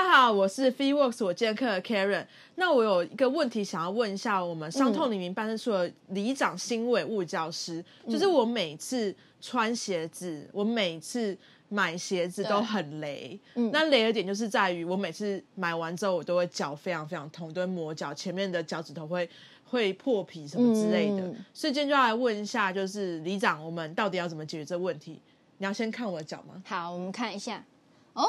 [0.00, 2.24] 大家好，我是 FreeWorks 我健客的 Karen。
[2.54, 11.36] 那我有一个问题想要问一下我们伤痛黎明办事处的里长新伟物教师，就是我每次穿鞋子，我每次
[11.68, 13.38] 买鞋子都很雷。
[13.70, 19.28] 那雷的点就是在于我每次买完之后，我都会脚非常非常痛，都会磨脚，前面的脚趾头会
[19.66, 21.20] 会破皮什么之类的。
[21.20, 25.20] 嗯所以今天就要来问一下，就是里长，我们到底要怎么解决这个问题？
[25.58, 26.62] 你要先看我的脚吗？
[26.64, 27.62] 好，我们看一下。
[28.14, 28.26] 哦，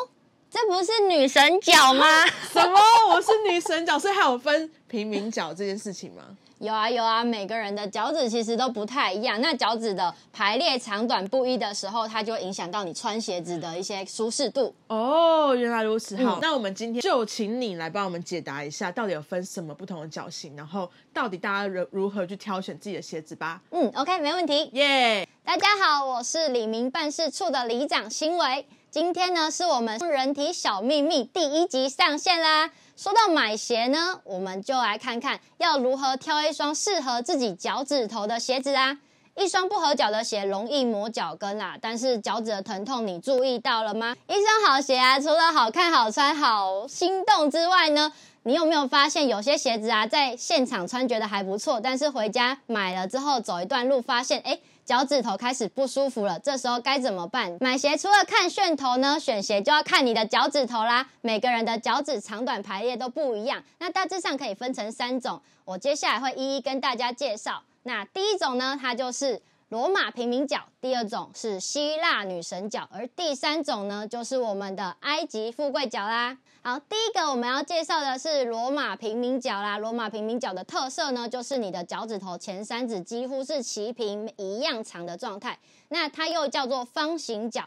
[0.52, 2.26] 这不是女神脚吗？
[2.52, 2.78] 什么？
[3.10, 6.24] 我是女神脚，所以还有分平民脚这件事情吗？
[6.60, 9.40] 有啊有啊，每个人的脚趾其实都不太一样。
[9.40, 14.76] 那脚趾的排列长短不一的时候，它就会影响到你穿鞋子的一些舒适度。
[14.88, 16.18] 哦，原来如此。
[16.18, 23.62] 好，嗯那我们今天就请你来帮我们解答一下，到底有分什么不同的脚型，然后到底大家如如何去挑选自己的鞋子吧。
[23.72, 24.70] 嗯，OK，没问题。
[24.74, 28.66] 耶、大家好，我是李明办事处的里长新维。
[28.92, 32.70] 今天呢，是我们人体小秘密第一集上线啦。
[32.98, 38.98] 说到买鞋呢，我们就来看看要如何挑一双适合自己脚趾头的鞋子啊。
[39.38, 44.14] 一双不合脚的鞋容易磨脚跟啦，但是脚趾的疼痛你注意到了吗？
[44.28, 48.12] 一双好鞋啊，除了好看、好穿、好心动之外呢，
[48.44, 54.52] 你有没有发现有些鞋子啊，在现场穿觉得还不错，但是回家买了之后走一段路，发现哎。
[54.52, 57.56] 诶脚趾头开始不舒服了，这时候该怎么办？
[57.62, 61.08] 买鞋除了看楦头呢，选鞋就要看你的脚趾头啦。
[61.22, 67.62] 每个人的脚趾长短排列都不一样，那大致上可以分成三种，我接下来会一一跟大家介绍。
[67.84, 76.38] 那第一种呢，它就是罗马平民脚；第二种是希腊女神脚，而第三种呢，就是我们的埃及富贵脚啦。
[76.62, 79.78] 好，第一个我们要介绍的是罗马平民脚啦。
[79.78, 85.58] 罗马平民脚的特色呢，就是你的脚趾头前三指几乎是齐平一样长的状态。
[85.88, 87.64] 那它又叫做方形脚，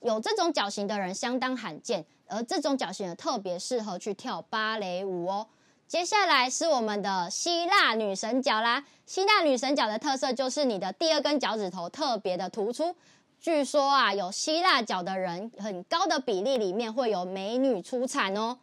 [0.00, 5.46] 有这种脚型的人相当罕见，而这种脚型呢特别适合去跳芭蕾舞哦。
[5.92, 8.82] 接下来是我们的希腊女神脚啦。
[9.04, 12.96] 希腊女神脚的特色就是你的第二根脚趾头特别的突出。
[13.42, 18.56] 据说啊，有希腊脚的人，很高的比例里面会有美女出产哦。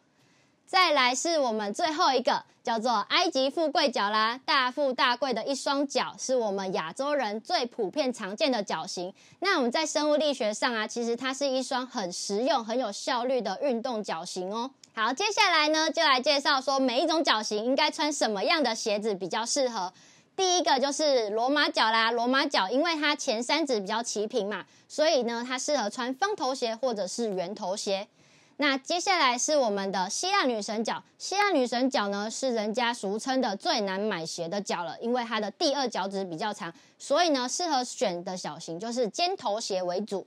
[0.66, 9.14] 再来是我们最后一个叫做埃及富贵脚啦，大富大贵的一双脚，是我们亚洲人最普遍常见的脚型。
[9.38, 14.68] 那我们在生物力学上啊，其实它是一双很实用、很有效率的运动脚型哦。
[15.02, 19.90] 好，接下来呢，就来介绍说每一种脚型应该穿什么样的鞋子比较适合。
[20.36, 28.06] 第一个就是罗马脚啦，罗马脚因为它前三指比较齐平嘛，所以呢，它适合穿方头鞋或者是圆头鞋。
[28.58, 40.26] 那接下来是我们的希腊女神脚，希腊女神脚呢是人家俗称的最难买鞋的脚了，因为它的第二脚趾比较长，所以呢适合选的小型就是尖头鞋为主。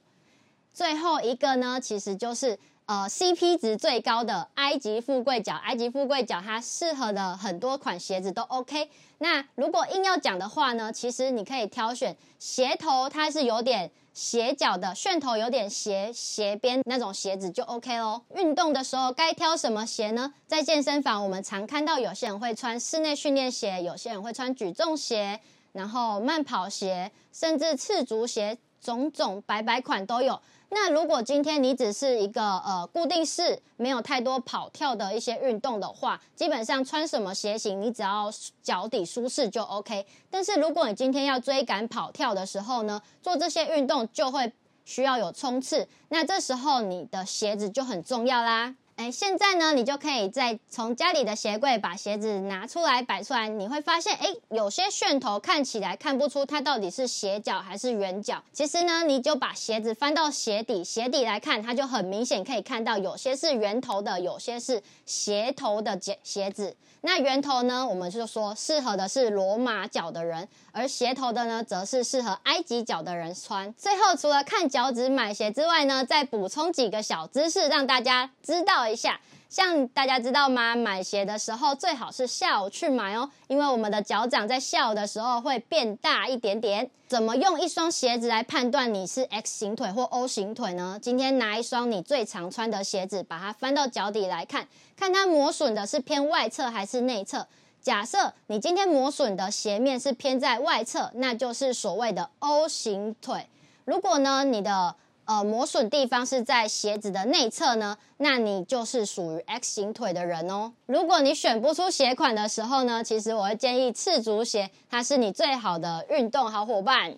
[0.74, 2.58] 最后一个呢，其实就是
[2.94, 8.88] 呃 CP 值最高的埃及富贵脚，埃及富贵脚它适合的很多款鞋子都 OK。
[9.18, 18.24] 那如果硬要讲的话呢，其实你可以挑选鞋头，它是有点斜角的，楦头有点斜斜边那种鞋子就 OK 咯。
[18.36, 20.32] 运动的时候该挑什么鞋呢？
[20.46, 25.40] 在健身房我们常看到有些人会穿室内训练鞋，有些人会穿举重鞋，
[25.72, 30.40] 然后慢跑鞋，甚至赤足鞋，种种百百款都有。
[30.70, 40.06] 那如果今天你只是一个呃固定式，没有太多跑跳的一些运动的话，基本上穿什么鞋型，你只要脚底舒适就 OK。
[40.30, 44.52] 但是如果你今天要追赶跑跳的时候呢，做这些运动就会
[44.84, 48.76] 需要有冲刺，那这时候你的鞋子就很重要啦。
[48.96, 58.44] 哎，现在呢，你就可以再从家里的鞋柜把鞋子拿出来摆出来，你会发现，哎，有些楦头看起来看不出它到底是斜角还是圆角。
[58.54, 66.76] 其实呢，你就把鞋子翻到鞋底，鞋底来看，它就很明显可以看到，有些是圆头的，有些是斜头的鞋鞋子。
[67.06, 73.74] 那圆头呢，我们就说适合的是罗马脚的人，而斜头的呢，则是适合埃及脚的人穿。
[73.74, 79.20] 最后，除了看脚趾买鞋之外呢，再补充几个小知识，让大家知道一下。
[79.50, 80.76] 像大家知道吗？
[80.76, 86.90] 买鞋的时候最好是下午去买哦，因为我们的脚掌在下午的时候会变大一点点。
[87.08, 90.98] 怎么用一双鞋子来判断你是 X 型腿或 O 型腿呢？
[91.00, 97.48] 今天拿一双你最常穿的鞋子，把它翻到脚底来看，看它磨损的是偏外侧还是内侧。
[97.80, 103.48] 假设你今天磨损的鞋面是偏在外侧，那就是所谓的 O 型腿。
[103.86, 110.74] 如果呢，你的呃，磨损地方是在鞋子的内侧呢，那你就是属于 X 型腿的人哦。
[110.86, 117.16] 如果你选不出鞋款的时候呢，其实我会建议赤足鞋，它是你最好的运动好伙伴。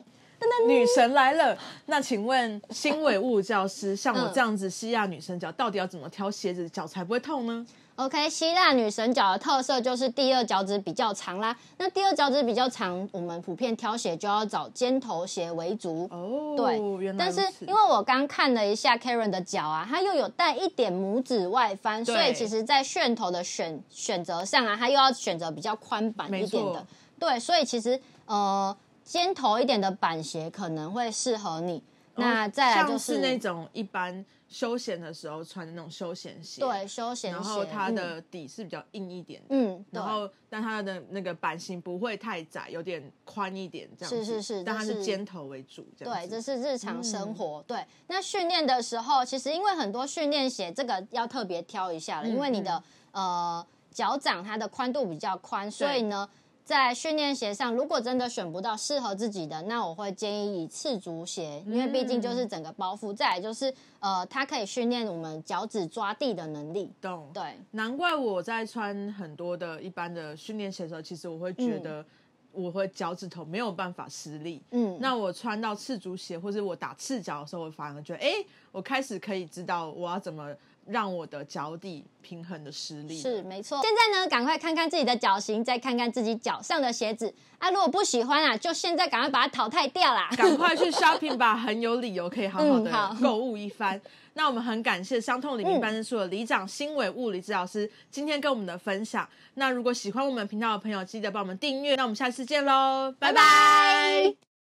[0.68, 1.58] 女神来了，
[1.88, 7.66] 那请问新伟物教师，像我这样子西亚女生脚，到底要怎么挑鞋子脚才不会痛呢
[7.98, 11.56] ？OK，希腊女神脚的特色就是第二脚趾比较长啦。
[11.78, 16.08] 那第二脚趾比较长，我们普遍挑鞋就要找尖头鞋为主。
[16.12, 26.86] 哦，对，但是因为我刚看了一下 Karen 的脚啊，它又有带一点拇指外翻，所以其实在楦头的选选择上啊，它又要选择比较宽版一点的。
[27.18, 31.82] 对，所以其实呃尖头一点的板鞋可能会适合你。
[32.18, 37.96] 那再来就是那种一般休闲的时候穿的那种休闲鞋，，对休闲鞋，然后它嗯。
[37.96, 47.04] 的底是比较硬一点的，嗯，然后但它的那个版型不会太窄，有点宽一点这样子，是是是但它是是尖头为主，这样对，这是日常嗯。
[47.04, 47.62] 生活。
[47.68, 52.82] 对，那训练的时候，其实因为很多训练鞋，这个要特别挑一下了，嗯因为你的
[53.12, 56.30] 呃脚掌它的宽度比较宽，所以呢，
[56.66, 66.92] 在训练鞋上，如果真的选不到适合自己的，那我会建议以赤足鞋，因为毕竟就是整个包覆，再来就是呃，它可以训练我们脚趾抓地的能力。
[67.00, 67.30] 懂。
[67.32, 72.04] 对，难怪我在穿很多的一般的训练鞋的时候，其实我会觉得
[72.52, 74.60] 我会脚趾头没有办法施力。
[74.72, 78.34] 嗯，那我穿到赤足鞋，或者我打赤脚的时候，我反而觉得，哎、
[78.72, 80.52] 我开始可以知道我要怎么
[80.88, 83.20] 让我的脚底平衡的实力。
[83.20, 83.82] 是没错。
[83.82, 87.70] 现在呢，赶快看看自己的脚型，再看看自己脚上的鞋子啊。
[87.70, 90.30] 如果不喜欢啊，就现在赶快把它淘汰掉啦。
[90.38, 94.00] 赶快去 shopping 吧，很有理由可以好好的购物一番。
[94.38, 99.28] 那我们很感谢伤痛李明嗯办事处的里长新伟物理治疗师今天跟我们的分享。
[99.54, 101.96] 那如果喜欢我们频道的朋友，记得帮我们订阅。
[101.96, 104.55] 那我们下次见喽，拜拜拜